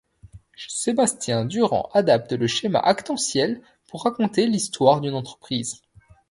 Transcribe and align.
Sébastien 0.67 1.45
Durand 1.45 1.87
adapte 1.93 2.31
le 2.31 2.47
schéma 2.47 2.79
actantiel 2.79 3.61
pour 3.87 4.01
raconter 4.03 4.47
l’histoire 4.47 4.99
d'une 4.99 5.13
entreprise. 5.13 5.83